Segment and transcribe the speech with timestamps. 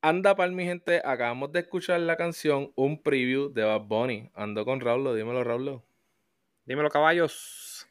[0.00, 4.30] Anda para mi gente, acabamos de escuchar la canción, un preview de Bad Bunny.
[4.34, 5.84] Ando con Raulo, dímelo Raulo.
[6.64, 7.88] Dímelo caballos.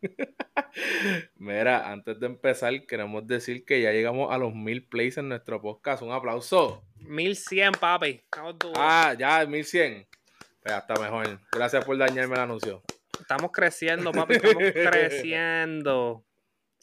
[1.34, 5.60] Mira, antes de empezar, queremos decir que ya llegamos a los mil plays en nuestro
[5.60, 6.02] podcast.
[6.02, 6.84] Un aplauso.
[6.98, 8.22] 1100, papi.
[8.22, 8.78] Estamos duros.
[8.78, 10.06] Ah, ya, 1100.
[10.62, 11.40] Pues hasta mejor.
[11.50, 12.82] Gracias por dañarme el anuncio.
[13.18, 14.34] Estamos creciendo, papi.
[14.34, 16.24] Estamos creciendo.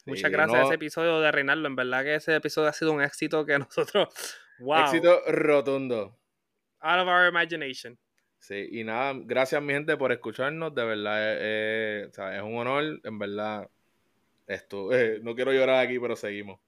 [0.08, 1.68] Muchas gracias a ese episodio de Reinaldo.
[1.68, 4.08] En verdad que ese episodio ha sido un éxito que nosotros.
[4.58, 4.84] ¡Wow!
[4.84, 6.18] Éxito rotundo.
[6.80, 7.98] Out of our imagination.
[8.38, 10.74] Sí, y nada, gracias mi gente por escucharnos.
[10.74, 13.00] De verdad, eh, eh, o sea, es un honor.
[13.02, 13.68] En verdad,
[14.46, 14.92] esto.
[14.92, 16.60] eh, no quiero llorar aquí, pero seguimos.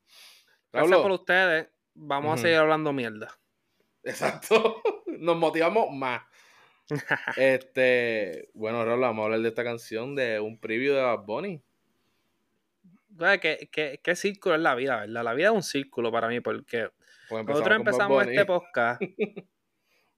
[0.73, 1.69] Gracias por ustedes.
[1.95, 3.37] Vamos a seguir hablando mierda.
[4.03, 4.83] Exacto.
[5.07, 6.23] Nos motivamos más.
[7.37, 11.63] Este, bueno, Raúl, vamos a hablar de esta canción de un preview de Bad Bunny.
[13.19, 15.25] ¿Qué, qué, qué círculo es la vida, verdad?
[15.25, 16.91] La vida es un círculo para mí porque
[17.29, 19.01] Pues nosotros empezamos este podcast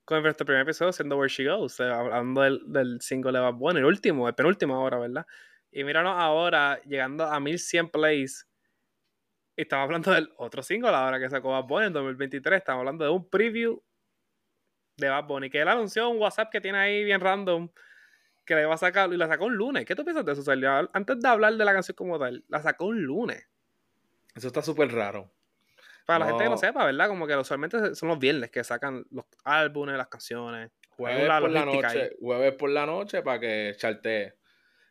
[0.04, 3.54] con nuestro primer episodio siendo Where She Goes, eh, hablando del, del single de Bad
[3.54, 5.26] Bunny, el último, el penúltimo ahora, ¿verdad?
[5.70, 8.48] Y míranos ahora llegando a 1100 plays
[9.56, 13.04] y estamos hablando del otro single ahora que sacó Bad Bunny en 2023, estamos hablando
[13.04, 13.82] de un preview
[14.96, 17.68] de Bad Bunny, que él anunció un WhatsApp que tiene ahí bien random
[18.44, 19.84] que le va a sacar y la sacó un lunes.
[19.84, 20.90] ¿Qué tú piensas de eso, Sergio?
[20.92, 23.46] Antes de hablar de la canción como tal, la sacó un lunes.
[24.34, 25.30] Eso está súper raro.
[26.06, 26.58] Para la gente que no No.
[26.58, 27.08] sepa, ¿verdad?
[27.08, 30.70] Como que usualmente son los viernes que sacan los álbumes, las canciones.
[30.90, 31.66] Jueves la por la ahí.
[31.66, 34.34] noche, jueves por la noche para que chartee.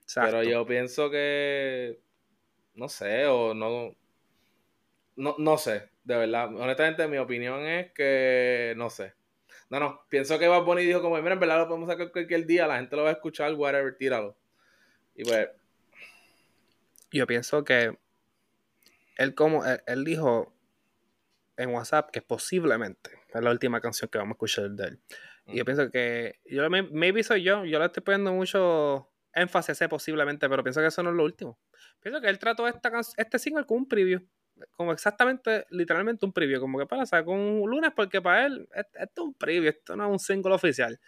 [0.01, 0.37] Exacto.
[0.37, 1.99] Pero yo pienso que
[2.75, 3.95] no sé, o no
[5.17, 6.55] no, no sé, de verdad.
[6.55, 9.13] Honestamente, mi opinión es que no sé.
[9.71, 12.45] No, no, pienso que Bad Bunny dijo como, mira, en verdad lo podemos sacar cualquier
[12.45, 14.37] día, la gente lo va a escuchar, whatever, tíralo.
[15.15, 15.49] Y pues,
[17.11, 17.97] Yo pienso que
[19.17, 20.53] él como él, él dijo
[21.57, 24.99] en WhatsApp que posiblemente es la última canción que vamos a escuchar de él.
[25.45, 25.65] Y yo Mm.
[25.65, 29.89] pienso que yo may- maybe soy yo, yo le estoy poniendo mucho énfasis a ese
[29.89, 31.59] posiblemente, pero pienso que eso no es lo último.
[32.01, 34.21] Pienso que él trató esta este single como un preview,
[34.71, 38.85] como exactamente, literalmente un preview, como que para sacar un lunes porque para él es-
[38.93, 40.99] esto es un preview, esto no es un single oficial.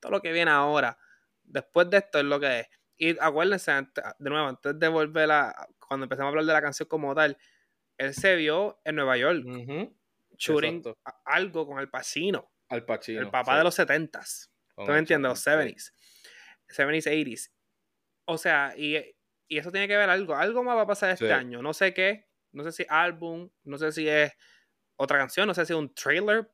[0.00, 0.96] Todo lo que viene ahora,
[1.42, 2.66] después de esto es lo que es.
[2.96, 6.88] Y acuérdense, de nuevo, antes de volver a, cuando empezamos a hablar de la canción
[6.88, 7.36] como tal,
[7.98, 9.44] él se vio en Nueva York,
[10.38, 13.20] shooting a- algo con el Pacino, Al Pacino.
[13.20, 14.50] el papá sí, de los 70s.
[14.74, 15.28] con ¿Tú me entiendes?
[15.30, 15.68] Los Chapo, sí.
[15.68, 15.92] 70s.
[16.68, 17.50] 70s, 80s.
[18.24, 18.96] O sea, y,
[19.48, 20.34] y eso tiene que ver algo.
[20.34, 21.32] Algo más va a pasar este Sí.
[21.32, 21.60] año.
[21.60, 22.26] No sé qué.
[22.52, 23.48] No sé si álbum.
[23.64, 24.32] No sé si es
[24.96, 25.46] otra canción.
[25.46, 26.50] No sé si es un trailer.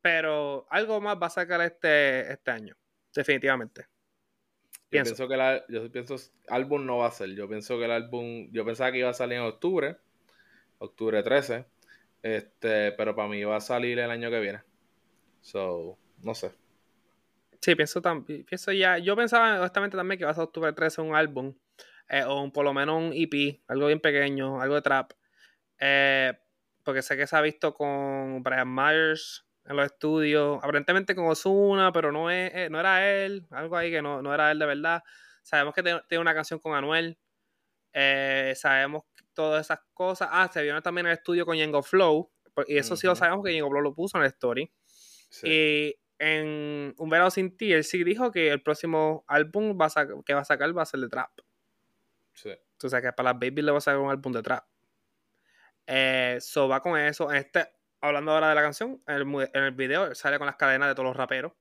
[0.00, 2.76] Pero algo más va a sacar este, este año.
[3.14, 3.82] Definitivamente.
[3.82, 5.16] Yo Pienso.
[5.16, 6.16] pienso que el, yo pienso
[6.48, 7.30] álbum no va a ser.
[7.34, 9.96] Yo pienso que el álbum, yo pensaba que iba a salir en octubre,
[10.78, 11.66] octubre 13,
[12.22, 14.62] este, pero para mí va a salir el año que viene.
[15.40, 16.52] So, no sé.
[17.60, 18.44] Sí, pienso también.
[18.44, 18.98] Pienso ya.
[18.98, 21.54] Yo pensaba honestamente también que va a ser octubre 13 un álbum.
[22.08, 23.62] Eh, o un- por lo menos un EP.
[23.68, 24.60] Algo bien pequeño.
[24.60, 25.12] Algo de trap.
[25.78, 26.32] Eh,
[26.82, 30.58] porque sé que se ha visto con Brian Myers en los estudios.
[30.62, 33.46] Aparentemente con Ozuna, pero no, es, eh, no era él.
[33.50, 35.02] Algo ahí que no, no era él de verdad.
[35.42, 37.18] Sabemos que tiene una canción con Anuel.
[37.92, 40.28] Eh, sabemos todas esas cosas.
[40.30, 42.30] Ah, se vio también en el estudio con Yengo Flow.
[42.54, 44.72] por- Y eso sí lo sabemos que Yengo Flow lo puso en la story.
[45.28, 45.46] Sí.
[45.48, 50.06] Y en Un Verano Sin Ti, él sí dijo que el próximo álbum va a
[50.24, 51.30] que va a sacar va a ser de trap.
[52.36, 52.50] Sí.
[52.84, 54.64] O sea, que para las babies le va a sacar un álbum de trap.
[55.86, 57.32] Eh, so va con eso.
[57.32, 57.66] Este,
[58.00, 60.94] hablando ahora de la canción, en el, en el video sale con las cadenas de
[60.94, 61.52] todos los raperos.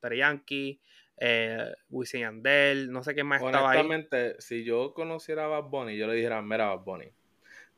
[0.00, 0.80] Daddy Yankee,
[1.16, 3.78] eh, Wisin Yandel, no sé quién más estaba ahí.
[3.78, 7.12] Honestamente, si yo conociera a Bad Bunny, yo le dijera, mira Bad Bunny,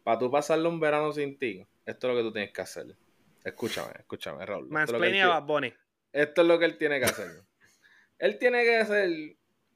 [0.03, 2.86] para tú pasarle un verano sin ti, esto es lo que tú tienes que hacer.
[3.44, 4.65] Escúchame, escúchame, Raúl.
[4.65, 5.75] Es, Mansplaining a Bad Bunny.
[6.12, 7.28] esto es lo que él tiene que hacer.
[8.19, 9.10] él tiene que hacer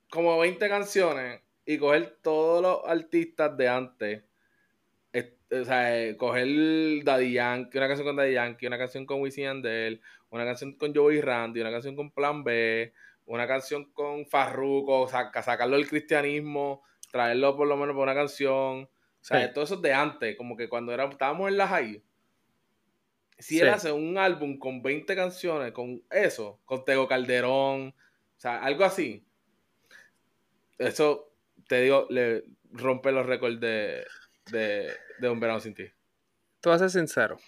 [0.08, 4.22] como 20 canciones y coger todos los artistas de antes.
[5.12, 6.46] Es- O sea, eh, coger
[7.04, 10.00] Daddy Yankee, una canción con Daddy Yankee, una canción con Wisin Yandel,
[10.30, 12.92] una canción con Joey Randy, una canción con Plan B,
[13.26, 16.82] una canción con Farruko, saca, sacarlo del cristianismo,
[17.12, 18.84] traerlo por lo menos por una canción.
[18.84, 19.52] O sea, Sí.
[19.52, 22.02] todo eso es de antes, como que cuando era, estábamos en la high.
[23.38, 23.60] Si Sí.
[23.60, 28.84] él hace un álbum con 20 canciones, con eso, con Tego Calderón, o sea, algo
[28.84, 29.24] así,
[30.78, 31.27] eso,
[31.68, 34.04] te digo, le rompe los récords de,
[34.50, 35.84] de, de Un Verano Sin Ti.
[36.60, 37.38] Te voy a ser sincero.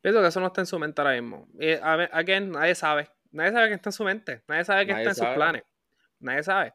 [0.00, 1.48] Pienso que eso no está en su mente ahora mismo.
[1.58, 3.10] Y, a again, nadie sabe.
[3.32, 4.42] Nadie sabe que está en su mente.
[4.46, 5.62] Nadie sabe que Nadie está en sus planes.
[6.20, 6.74] Nadie sabe.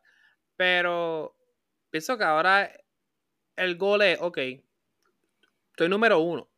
[0.57, 1.37] Pero
[1.89, 2.71] pienso que ahora
[3.55, 4.37] el gol es, ok,
[5.69, 6.49] estoy número uno.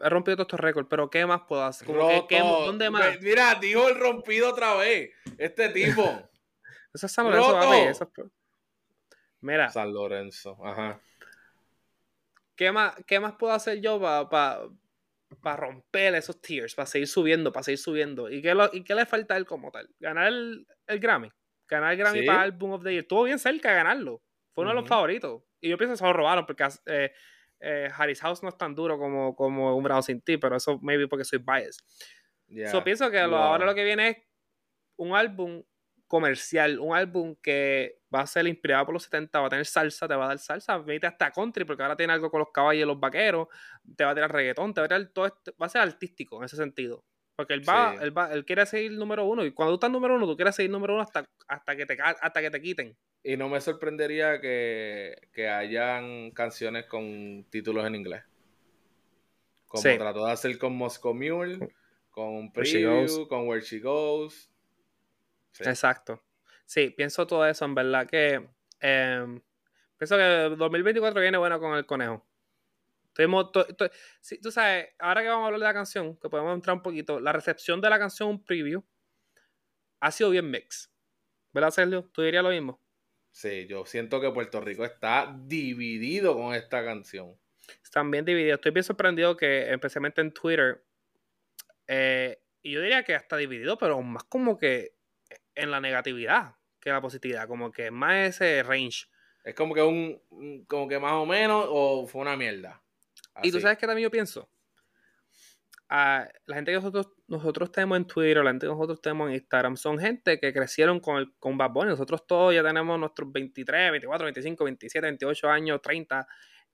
[0.00, 1.88] he rompido todos estos récords, pero ¿qué más puedo hacer?
[1.88, 3.20] ¿Dónde más?
[3.20, 5.10] Mira, dijo el rompido otra vez.
[5.38, 6.02] Este tipo.
[6.94, 8.10] eso es San Lorenzo,
[9.40, 9.70] Mira.
[9.70, 11.00] San Lorenzo, ajá.
[12.56, 17.62] ¿Qué más, qué más puedo hacer yo para romper esos tiers, para seguir subiendo, para
[17.62, 18.28] seguir subiendo?
[18.28, 19.88] ¿Y qué, y qué le falta a él como tal?
[20.00, 20.66] ¿Ganar el,
[20.98, 21.30] Grammy?
[21.68, 23.02] ¿Ganar el Grammy para Album of the Year?
[23.02, 24.22] Estuvo bien cerca de ganarlo.
[24.52, 25.42] Fue uno de los favoritos.
[25.60, 27.12] Y yo pienso que se lo robaron porque eh,
[27.60, 30.80] eh, Harris House no es tan duro como, como Un Bravo Sin Ti, pero eso
[30.82, 31.84] maybe porque soy biased.
[32.48, 34.16] Yo pienso que ahora lo que viene es
[34.96, 35.62] un álbum
[36.08, 40.08] comercial, un álbum que va a ser inspirado por los 70, va a tener salsa,
[40.08, 42.82] te va a dar salsa, vete hasta country, porque ahora tiene algo con los caballos
[42.82, 43.48] y los vaqueros,
[43.94, 46.38] te va a tirar reggaetón, te va a tirar todo esto, va a ser artístico
[46.38, 47.04] en ese sentido.
[47.36, 50.16] Porque él va, él va, él quiere seguir número uno, y cuando tú estás número
[50.16, 52.96] uno, tú quieres seguir número uno hasta, hasta, que, te, hasta que te quiten.
[53.22, 58.24] Y no me sorprendería que, que hayan canciones con títulos en inglés.
[59.66, 61.68] Como trató de hacer con Moscow Mule,
[62.10, 64.47] con Preview, con Where She Goes.
[65.60, 66.22] Exacto.
[66.64, 68.48] Sí, pienso todo eso, en verdad que...
[68.80, 69.40] Em,
[69.96, 72.26] pienso que 2024 viene bueno con el conejo.
[73.14, 77.20] tú sabes, ahora que vamos a hablar de la canción, que podemos entrar un poquito,
[77.20, 78.84] la recepción de la canción, un preview,
[80.00, 80.92] ha sido bien mix.
[81.52, 82.08] ¿Verdad, Sergio?
[82.12, 82.80] ¿Tú dirías lo mismo?
[83.30, 87.36] Sí, yo siento que Puerto Rico está dividido con esta canción.
[87.82, 88.58] Están bien divididos.
[88.58, 90.84] Estoy bien sorprendido que, especialmente en Twitter,
[91.86, 94.97] eh, y yo diría que hasta dividido, pero más como que
[95.58, 99.06] en la negatividad que la positividad, como que más ese range.
[99.44, 102.82] Es como que un, como que más o menos, o fue una mierda.
[103.42, 104.48] Y tú sabes que también yo pienso,
[105.88, 109.76] la gente que nosotros, nosotros tenemos en Twitter, la gente que nosotros tenemos en Instagram,
[109.76, 111.90] son gente que crecieron con, el, con Bad Bunny.
[111.90, 116.26] Nosotros todos ya tenemos nuestros 23, 24, 25, 27, 28 años, 30.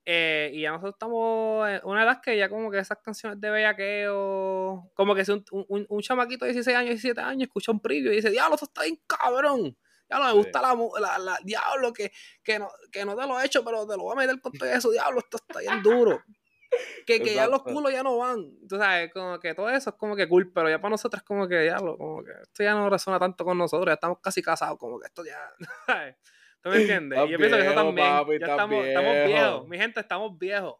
[0.06, 3.50] Eh, y ya nosotros estamos en una edad que ya como que esas canciones de
[3.50, 7.80] bellaqueo, como que si un, un, un, chamaquito de 16 años, 17 años escucha un
[7.80, 9.76] preview y dice, diablo, eso está bien cabrón.
[10.06, 12.12] Diablo, me gusta la, la, diablo, que,
[12.42, 14.52] que, no, que no te lo he hecho, pero te lo voy a meter con
[14.52, 16.22] todo eso, diablo, esto está bien duro.
[17.06, 18.52] que, que ya los culos ya no van.
[18.68, 21.26] Tú sabes, como que todo eso es como que cool, pero ya para nosotros es
[21.26, 24.42] como que diablo, como que esto ya no resuena tanto con nosotros, ya estamos casi
[24.42, 25.38] casados, como que esto ya,
[25.86, 26.16] ¿sabes?
[26.64, 27.18] ¿Tú me entiendes?
[27.26, 28.40] y yo pienso que eso también.
[28.40, 29.68] ya estamos, estamos viejos.
[29.68, 30.76] Mi gente, estamos viejos.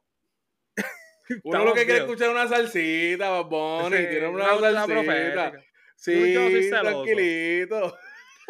[1.45, 5.53] Uno lo que quiere escuchar una salsita, babón, tiene una, salsita.
[5.95, 7.97] Sí, tranquilito.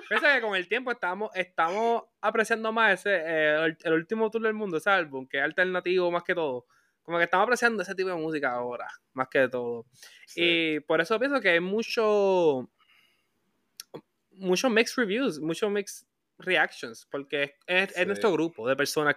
[0.09, 4.55] Piensa que con el tiempo estamos, estamos apreciando más ese, eh, el, último tour del
[4.55, 6.67] mundo, ese álbum, que es alternativo más que todo.
[7.03, 9.87] Como que estamos apreciando ese tipo de música ahora, más que todo.
[10.37, 12.69] Y por eso pienso que hay mucho,
[14.33, 16.07] mucho mixed reviews, mucho mixed
[16.39, 19.17] reactions, porque es, nuestro grupo de personas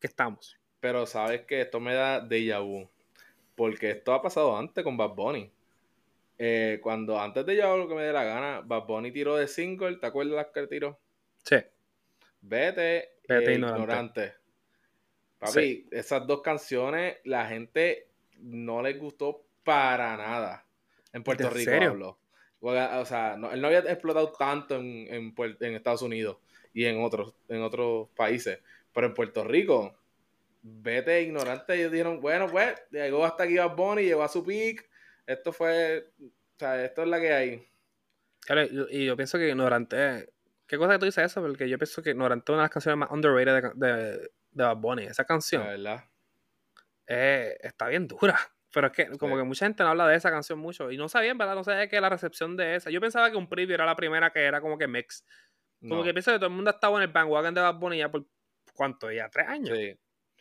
[0.00, 0.56] que estamos.
[0.80, 2.88] Pero sabes que esto me da déjà vu,
[3.54, 5.50] porque esto ha pasado antes con Bad Bunny.
[6.38, 9.46] Eh, cuando antes de ya lo que me dé la gana, Bad Bunny tiró de
[9.46, 10.98] single, ¿te acuerdas las que tiró?
[11.44, 11.56] Sí.
[12.40, 14.34] Vete, Vete ignorante.
[15.38, 18.08] Papi, esas dos canciones, la gente
[18.38, 20.66] no les gustó para nada.
[21.12, 22.18] En Puerto Rico hablo.
[22.60, 26.38] O sea, él no había explotado tanto en, en, en Estados Unidos
[26.72, 28.60] y en otros, en otros países.
[28.92, 29.96] Pero en Puerto Rico,
[30.62, 34.88] vete ignorante, ellos dijeron, bueno, pues, llegó hasta aquí Bad Bunny, llegó a su peak,
[35.26, 37.68] esto fue, o sea, esto es la que hay.
[38.40, 40.32] Claro, y yo pienso que ignorante,
[40.66, 41.40] ¿qué cosa que tú dices eso?
[41.40, 44.64] Porque yo pienso que ignorante es una de las canciones más underrated de, de, de
[44.64, 45.62] Bad Bunny, esa canción.
[45.62, 46.04] La verdad.
[47.06, 48.38] Eh, está bien dura.
[48.72, 50.92] Pero es que como que mucha gente no habla de esa canción mucho.
[50.92, 51.56] Y no sabía, ¿verdad?
[51.56, 52.90] No sabía que la recepción de esa.
[52.90, 55.24] Yo pensaba que un preview era la primera que era como que mix.
[55.80, 57.98] Como que pienso que todo el mundo ha estado en el bandwagon de Bad Bunny
[57.98, 58.26] ya por
[58.74, 59.10] ¿cuánto?
[59.10, 59.76] Ya tres años.
[59.76, 59.96] Sí.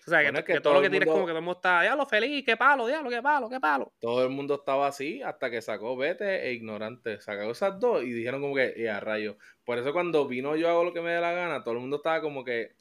[0.08, 2.43] O sea, que, todo, lo que tienes como que todo el mundo está, diablo feliz,
[2.43, 3.93] qué palo, diablo, qué palo, qué palo.
[4.00, 7.22] Todo el mundo estaba así hasta que sacó Vete e Ignorante.
[7.22, 9.38] Sacó esas dos y dijeron como que, y a rayo.
[9.65, 11.98] Por eso cuando vino yo hago lo que me dé la gana, todo el mundo
[11.98, 12.75] estaba como que,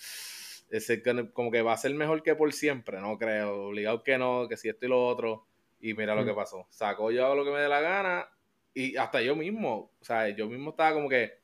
[0.71, 3.67] ese, como que va a ser mejor que por siempre, no creo.
[3.67, 5.47] Obligado que no, que si esto y lo otro.
[5.81, 6.67] Y mira lo que pasó.
[6.71, 8.29] Sacó yo hago lo que me dé la gana
[8.73, 11.41] y hasta yo mismo, o sea, yo mismo estaba como que,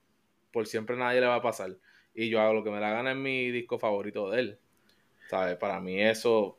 [0.54, 1.76] por siempre nadie le va a pasar.
[2.14, 4.58] Y yo hago lo que me la gana en mi disco favorito de él.
[5.28, 5.56] ¿Sabes?
[5.56, 6.56] Para mí eso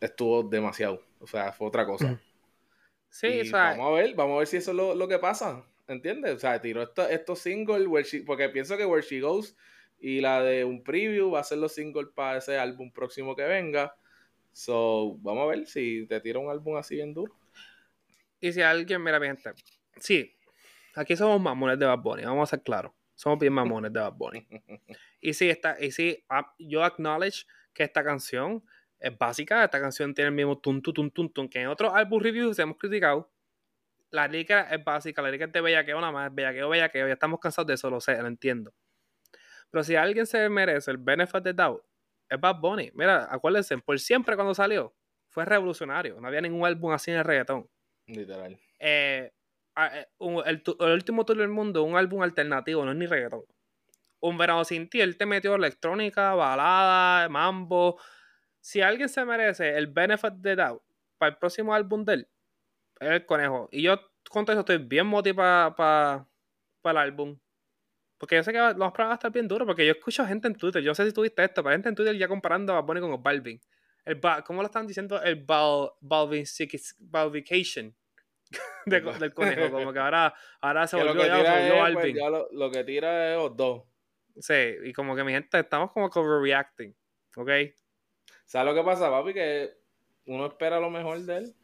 [0.00, 1.00] estuvo demasiado.
[1.20, 2.20] O sea, fue otra cosa.
[3.08, 5.64] Sí, o sea, Vamos a ver, vamos a ver si eso es lo, que pasa.
[5.86, 6.34] ¿Entiendes?
[6.34, 7.86] O sea, tiró estos singles,
[8.26, 9.56] porque pienso que Where She Goes
[10.00, 13.44] y la de un preview va a ser los singles para ese álbum próximo que
[13.44, 13.94] venga.
[14.52, 17.32] So, vamos a ver si te tira un álbum así en duro.
[18.40, 19.52] Y si alguien, mira, mi gente,
[19.98, 20.34] sí,
[20.96, 22.92] aquí somos mamones de Bad Bunny, vamos a ser claros.
[23.22, 24.46] Somos bien mamones de Bad Bunny.
[25.20, 26.24] Y sí, está, y sí,
[26.58, 28.64] yo acknowledge que esta canción
[28.98, 29.62] es básica.
[29.64, 32.76] Esta canción tiene el mismo tun, tun, tun, tun que en otros álbum reviews hemos
[32.76, 33.30] criticado.
[34.10, 37.06] La lírica es básica, la lírica es de bellaqueo nada más, bellaqueo, bellaqueo.
[37.06, 38.74] Ya estamos cansados de eso, lo sé, lo entiendo.
[39.70, 41.82] Pero si alguien se merece el benefit de doubt,
[42.28, 42.90] es Bad Bunny.
[42.94, 44.94] Mira, acuérdense, por siempre cuando salió,
[45.28, 46.20] fue revolucionario.
[46.20, 47.70] No había ningún álbum así en el reggaetón.
[48.06, 48.58] Literal.
[48.80, 49.32] Eh,
[49.76, 53.44] el, el, último tour del mundo, un álbum alternativo, no es ni reggaetón.
[54.20, 58.00] Un verano sin ti, él te metió electrónica, balada, mambo.
[58.60, 60.82] Si alguien se merece el benefit de doubt
[61.18, 62.28] para el próximo álbum de él,
[63.00, 63.68] es el conejo.
[63.72, 66.28] Y yo con eso estoy bien motivado para
[66.84, 67.38] el álbum.
[68.18, 70.54] Porque yo sé que los pruebas a estar bien duro, porque yo escucho gente en
[70.54, 73.20] Twitter, yo sé si tuviste esto, pero gente en Twitter ya comparando a Bunny con
[73.20, 73.60] Balvin.
[74.04, 75.20] El ¿Cómo lo están diciendo?
[75.20, 76.44] El Bal, Balvin
[77.00, 77.96] Balvication
[78.86, 82.16] del conejo, como que ahora, ahora se volvió, ya, volvió Balvin.
[82.16, 83.82] Pues, lo, lo, que tira es los dos.
[84.38, 86.94] Sí, y como que mi gente, estamos como overreacting,
[87.36, 87.50] ¿ok?
[88.44, 89.34] ¿Sabes lo que pasa, papi?
[89.34, 89.70] Que
[90.26, 91.54] uno espera lo mejor de él.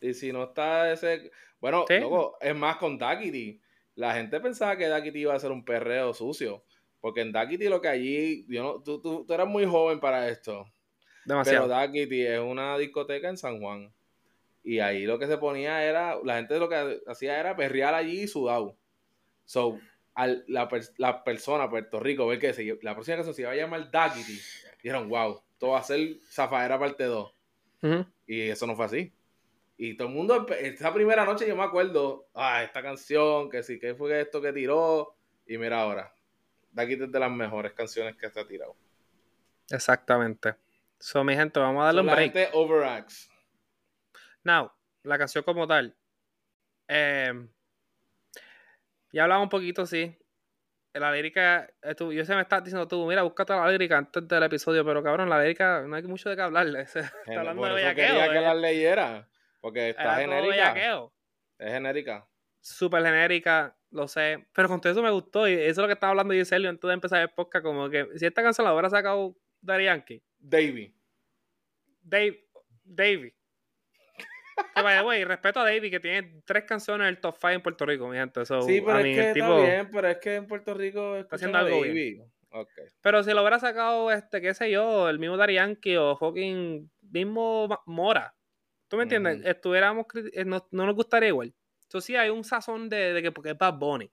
[0.00, 1.30] Y si no está ese...
[1.60, 3.60] Bueno, luego, es más con Duckity
[4.00, 6.64] la gente pensaba que Duckity iba a ser un perreo sucio.
[7.00, 10.66] Porque en Duckity lo que allí, yo no, tú, tú, eras muy joven para esto.
[11.26, 11.68] Demasiado.
[11.68, 13.92] Pero Duckity es una discoteca en San Juan.
[14.62, 18.22] Y ahí lo que se ponía era, la gente lo que hacía era perrear allí
[18.22, 18.76] y sudado.
[19.44, 19.78] So,
[20.14, 23.56] al, la, la, persona, Puerto Rico, ver que se, la próxima canción se iba a
[23.56, 24.38] llamar Duckity.
[24.82, 27.34] Dijeron, wow, todo va a ser Zafaera parte 2.
[28.26, 29.12] Y eso no fue así.
[29.76, 33.78] Y todo el mundo, esa primera noche yo me acuerdo, ah, esta canción, que sí,
[33.78, 35.16] que fue esto que tiró.
[35.46, 36.12] Y mira ahora,
[36.72, 38.76] de aquí de las mejores canciones que se ha tirado.
[39.70, 40.54] Exactamente.
[40.98, 42.32] So, mi gente, vamos a darle un break.
[42.32, 43.29] Gente overacts.
[44.44, 45.96] Now, la canción como tal.
[46.88, 47.48] Eh,
[49.12, 50.16] ya hablaba un poquito, sí.
[50.92, 54.42] La lírica, eh, yo se me está diciendo tú, mira, búscate la lírica antes del
[54.42, 56.80] episodio, pero cabrón, la lírica no hay mucho de qué hablarle.
[56.82, 58.06] Está hablando de bellaqueo.
[58.06, 59.28] Quería que la leyera.
[59.60, 60.74] Porque está genérica.
[61.58, 62.26] Es genérica.
[62.60, 64.48] Súper genérica, lo sé.
[64.54, 65.46] Pero con todo eso me gustó.
[65.46, 67.64] Y eso es lo que estaba hablando Giselio antes de empezar el podcast.
[67.64, 70.22] Como que si esta canción la hubiera sacado Daddy Yankee.
[70.38, 70.94] Davey.
[72.02, 72.48] Dave.
[72.82, 73.34] Davey.
[74.74, 77.62] Que vaya, güey, respeto a Davey que tiene tres canciones en el top 5 en
[77.62, 78.44] Puerto Rico, mi gente.
[78.44, 81.82] sí, pero es que está bien, pero es que en Puerto Rico está haciendo algo
[81.82, 82.24] bien.
[83.00, 87.68] Pero si lo hubiera sacado, este, qué sé yo, el mismo Yankee o fucking mismo
[87.86, 88.34] Mora,
[88.90, 89.40] ¿Tú me entiendes?
[89.44, 91.54] Estuviéramos, eh, no, nos gustaría igual.
[91.84, 94.10] Entonces sí hay un sazón de, de que porque es Bad Bunny.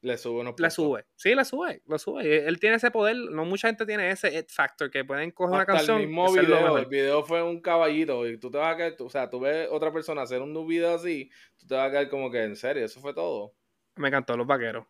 [0.00, 1.04] Le sube unos Le sube.
[1.16, 2.46] Sí, le sube, lo sube.
[2.46, 3.16] Él tiene ese poder.
[3.16, 6.00] No mucha gente tiene ese factor que pueden coger una canción.
[6.00, 9.10] El mismo video, el video fue un caballito y tú te vas a quedar, o
[9.10, 12.30] sea, tú ves otra persona hacer un video así, tú te vas a quedar como
[12.30, 13.54] que en serio, eso fue todo.
[13.96, 14.86] Me encantó los vaqueros.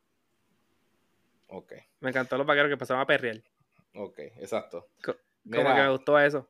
[1.47, 1.73] Ok.
[2.01, 3.43] Me encantó los vaqueros que pasaban a perrear.
[3.95, 4.89] Ok, exacto.
[5.03, 5.17] como
[5.75, 6.49] que me gustó eso.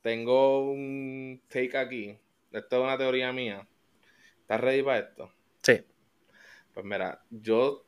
[0.00, 2.18] Tengo un take aquí.
[2.50, 3.66] Esto es una teoría mía.
[4.40, 5.32] ¿Estás ready para esto?
[5.62, 5.84] Sí.
[6.76, 7.86] Pues mira, yo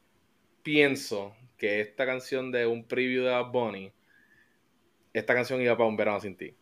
[0.63, 3.93] pienso que esta canción de un preview de Bad Bunny,
[5.13, 6.57] esta canción iba para un verano sin ti.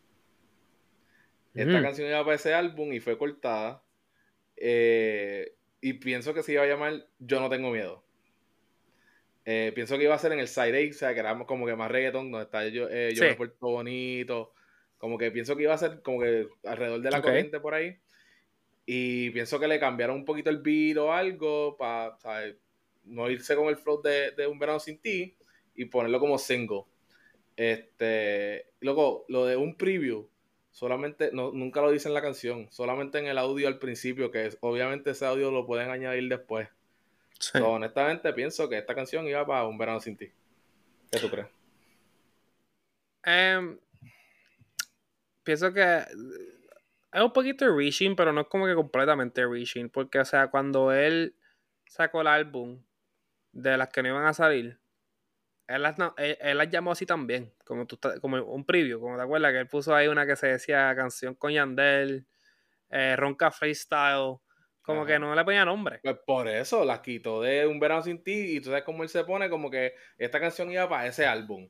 [1.55, 3.81] Esta canción iba para ese álbum y fue cortada.
[4.57, 8.03] Eh, y pienso que se iba a llamar Yo no tengo miedo.
[9.45, 11.65] Eh, pienso que iba a ser en el side A, o sea, que era como
[11.65, 14.53] que más reggaeton, donde está yo, eh, yo me puerto bonito.
[14.99, 17.97] Como que pienso que iba a ser como que alrededor de la corriente por ahí.
[18.87, 22.17] Y pienso que le cambiaron un poquito el beat o algo para
[23.05, 25.35] no irse con el flow de, de, Un Verano Sin Ti
[25.75, 26.85] y ponerlo como single.
[27.57, 30.29] Este, luego, lo de un preview,
[30.71, 34.57] solamente, no, nunca lo dice en la canción, solamente en el audio al principio, que
[34.61, 36.69] obviamente ese audio lo pueden añadir después.
[37.63, 40.31] honestamente, pienso que esta canción iba para Un Verano Sin Ti.
[41.11, 41.49] ¿Qué tú crees?
[43.27, 43.79] Um,
[45.43, 46.05] pienso que
[47.17, 49.89] es un poquito reaching, pero no es como que completamente reaching.
[49.89, 51.35] Porque, o sea, cuando él
[51.87, 52.83] sacó el álbum
[53.53, 54.79] de las que no iban a salir,
[55.67, 59.53] él las, él, las llamó así también, como, tú, como un preview, como te acuerdas
[59.53, 62.27] que él puso ahí una que se decía canción con Yandel,
[62.91, 64.37] eh, Ronca Freestyle,
[64.83, 66.01] como que no le ponía nombre.
[66.03, 69.09] Pues por eso las quitó de Un Verano Sin Ti y tú sabes cómo él
[69.09, 71.69] se pone, como que esta canción iba para ese álbum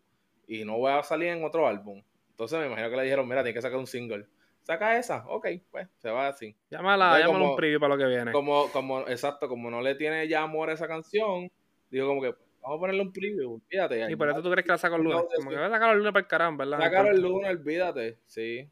[0.48, 2.02] y no voy a salir en otro álbum.
[2.30, 4.26] Entonces me imagino que le dijeron, mira, tiene que sacar un single.
[4.66, 6.56] Saca esa, ok, pues se va así.
[6.70, 8.32] Llámala, llámala un preview para lo que viene.
[8.32, 11.48] Como, como, exacto, como no le tiene ya amor a esa canción,
[11.88, 14.10] digo como que vamos a ponerle un preview, olvídate.
[14.10, 15.22] Y por eso tú crees que la saco el lunes.
[15.36, 16.80] como que va a sacar el lunes para el caramba, ¿verdad?
[16.80, 18.68] Sacar el lunes, olvídate, sí.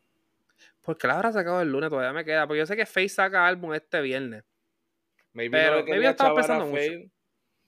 [0.83, 1.91] ¿Por qué la habrá sacado el lunes?
[1.91, 2.45] Todavía me queda.
[2.49, 4.43] Porque yo sé que Face saca álbum este viernes.
[5.33, 6.93] Maybe pero no maybe estaba pensando mucho.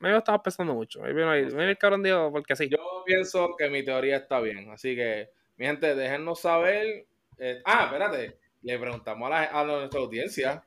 [0.00, 1.00] Maybe estaba pensando mucho.
[1.00, 2.68] Maybe, no, maybe el cabrón dijo porque sí.
[2.68, 4.68] Yo pienso que mi teoría está bien.
[4.70, 7.06] Así que mi gente, déjennos saber
[7.38, 8.38] Eh, ah, espérate.
[8.62, 10.64] Le preguntamos a, la, a nuestra audiencia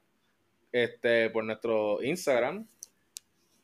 [0.72, 2.66] este, por nuestro Instagram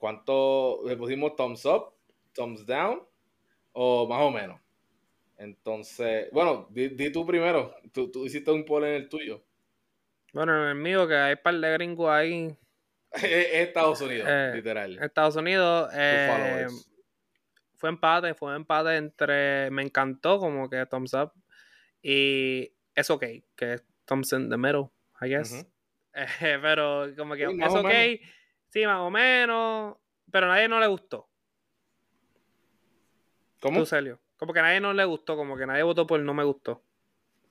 [0.06, 1.94] cuánto le pusimos thumbs up,
[2.34, 3.02] thumbs down
[3.74, 4.62] o más o menos.
[5.38, 7.76] Entonces, bueno, di, tú primero.
[7.92, 9.44] Tú, tú, hiciste un poll en el tuyo.
[10.32, 12.56] Bueno, en el mío, que hay un par de gringos ahí.
[13.12, 15.00] Estados Unidos, eh, literal.
[15.02, 15.90] Estados Unidos.
[15.94, 16.68] Eh,
[17.74, 19.72] fue empate, fue empate entre.
[19.72, 21.32] Me encantó, como que thumbs up.
[22.04, 23.24] Y es ok,
[23.56, 24.90] que es thumbs in the middle,
[25.22, 25.66] I guess.
[26.40, 27.92] pero como que es ok.
[28.70, 29.98] Sí, más o menos.
[30.32, 31.30] Pero a nadie no le gustó.
[33.62, 33.84] ¿Cómo?
[33.84, 34.20] Tú.
[34.38, 36.84] Como que a nadie no le gustó, como que nadie votó por no me gustó.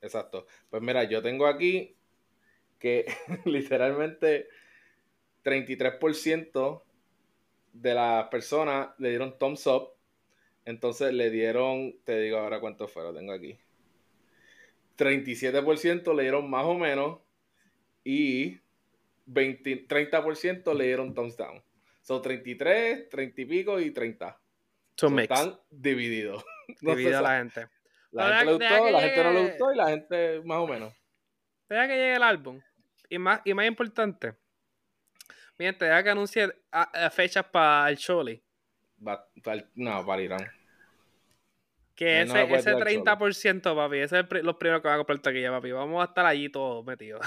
[0.01, 0.47] Exacto.
[0.69, 1.97] Pues mira, yo tengo aquí
[2.79, 3.07] que
[3.47, 4.49] literalmente
[5.43, 6.83] 33%
[7.73, 9.95] de las personas le dieron thumbs up.
[10.67, 13.59] Entonces le dieron, te digo ahora cuánto fue, lo tengo aquí.
[14.97, 17.21] 37% le dieron más o menos
[18.05, 18.59] y
[19.27, 21.63] 20, 30% le dieron thumbs down.
[22.03, 24.39] Son 33, 30 y pico y 30.
[24.97, 26.45] Son están divididos.
[26.81, 27.69] Dividido a la gente.
[28.11, 30.95] La gente le gustó, la gente no le gustó y la gente más o menos.
[31.69, 32.61] Deja que llegue el álbum.
[33.09, 34.35] Y más, y más importante,
[35.59, 36.49] miren, deja que anuncie
[37.13, 38.43] fechas para el Choli.
[39.75, 40.51] no, para Irán.
[41.95, 45.71] Que ese, ese 30%, papi, ese es los primeros que van a comprar taquilla, papi.
[45.71, 47.21] Vamos a estar allí todos metidos.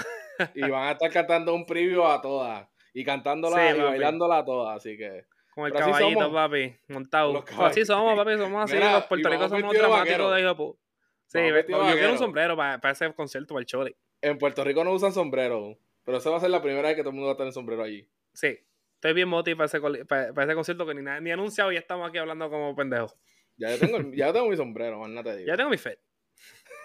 [0.54, 2.68] y van a estar cantando un preview a todas.
[2.92, 5.24] Y cantándola y bailándola a todas, así que...
[5.54, 7.44] Con el caballito, papi, montado.
[7.58, 8.78] Así somos, papi, somos así.
[8.78, 10.78] los Puerto Rico somos dramáticos de hijo.
[11.26, 13.96] Sí, yo quiero un sombrero para, para ese concierto, para el chole.
[14.22, 17.02] En Puerto Rico no usan sombrero, pero esa va a ser la primera vez que
[17.02, 18.08] todo el mundo va a tener sombrero allí.
[18.32, 18.58] Sí,
[18.94, 22.08] estoy bien motivado para ese, para, ese concierto que ni, ni anunciado y ya estamos
[22.08, 23.14] aquí hablando como pendejos.
[23.58, 25.48] Ya tengo, ya tengo mi sombrero, más nada te digo.
[25.48, 25.98] Ya tengo mi fe.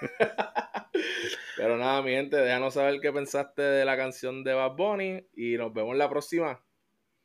[1.58, 5.56] Pero nada, mi gente, déjanos saber qué pensaste de la canción de Bad Bunny y
[5.56, 6.62] nos vemos la próxima.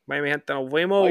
[0.06, 1.11] Bye, mi gente, nos vemos.